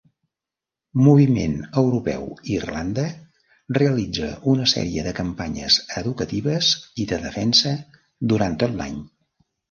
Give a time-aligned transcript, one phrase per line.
[1.07, 1.51] Moviment
[1.81, 3.03] Europeu Irlanda
[3.77, 6.71] realitza una sèrie de campanyes educatives
[7.03, 7.75] i de defensa
[8.33, 8.97] durant tot l'any.